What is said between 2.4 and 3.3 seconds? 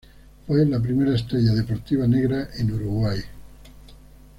en Uruguay.